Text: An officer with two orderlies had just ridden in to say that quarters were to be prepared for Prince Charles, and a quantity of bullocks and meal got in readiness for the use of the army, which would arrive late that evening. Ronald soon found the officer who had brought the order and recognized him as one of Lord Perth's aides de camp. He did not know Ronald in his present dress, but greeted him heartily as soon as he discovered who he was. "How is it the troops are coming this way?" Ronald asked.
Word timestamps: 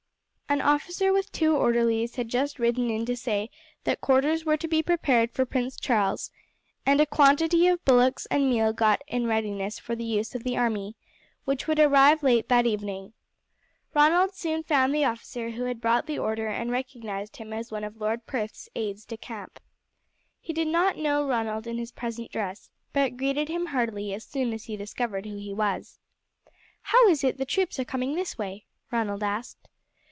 An 0.49 0.59
officer 0.59 1.13
with 1.13 1.31
two 1.31 1.55
orderlies 1.55 2.15
had 2.15 2.27
just 2.27 2.59
ridden 2.59 2.89
in 2.89 3.05
to 3.05 3.15
say 3.15 3.49
that 3.85 4.01
quarters 4.01 4.43
were 4.43 4.57
to 4.57 4.67
be 4.67 4.83
prepared 4.83 5.31
for 5.31 5.45
Prince 5.45 5.79
Charles, 5.79 6.29
and 6.85 6.99
a 6.99 7.05
quantity 7.05 7.67
of 7.69 7.85
bullocks 7.85 8.25
and 8.25 8.49
meal 8.49 8.73
got 8.73 9.01
in 9.07 9.27
readiness 9.27 9.79
for 9.79 9.95
the 9.95 10.03
use 10.03 10.35
of 10.35 10.43
the 10.43 10.57
army, 10.57 10.97
which 11.45 11.67
would 11.67 11.79
arrive 11.79 12.21
late 12.21 12.49
that 12.49 12.65
evening. 12.65 13.13
Ronald 13.93 14.35
soon 14.35 14.61
found 14.63 14.93
the 14.93 15.05
officer 15.05 15.51
who 15.51 15.63
had 15.63 15.79
brought 15.79 16.05
the 16.05 16.19
order 16.19 16.47
and 16.49 16.69
recognized 16.69 17.37
him 17.37 17.53
as 17.53 17.71
one 17.71 17.85
of 17.85 17.95
Lord 18.01 18.25
Perth's 18.25 18.67
aides 18.75 19.05
de 19.05 19.15
camp. 19.15 19.57
He 20.41 20.51
did 20.51 20.67
not 20.67 20.97
know 20.97 21.25
Ronald 21.25 21.65
in 21.65 21.77
his 21.77 21.93
present 21.93 22.29
dress, 22.29 22.69
but 22.91 23.15
greeted 23.15 23.47
him 23.47 23.67
heartily 23.67 24.13
as 24.13 24.25
soon 24.25 24.51
as 24.51 24.65
he 24.65 24.75
discovered 24.75 25.25
who 25.25 25.37
he 25.37 25.53
was. 25.53 25.99
"How 26.81 27.07
is 27.07 27.23
it 27.23 27.37
the 27.37 27.45
troops 27.45 27.79
are 27.79 27.85
coming 27.85 28.15
this 28.17 28.37
way?" 28.37 28.65
Ronald 28.91 29.23
asked. 29.23 29.69